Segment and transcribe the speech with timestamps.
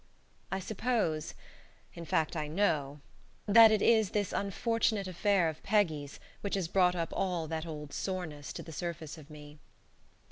[0.51, 1.35] I suppose
[1.93, 3.01] in fact, I know
[3.45, 7.93] that it is this unfortunate affair of Peggy's which has brought up all that old
[7.93, 9.59] soreness to the surface of me.